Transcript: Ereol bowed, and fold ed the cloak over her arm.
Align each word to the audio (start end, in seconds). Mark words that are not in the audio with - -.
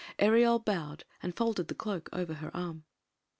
Ereol 0.17 0.57
bowed, 0.65 1.03
and 1.21 1.37
fold 1.37 1.59
ed 1.59 1.67
the 1.67 1.75
cloak 1.75 2.09
over 2.11 2.33
her 2.33 2.49
arm. 2.57 2.85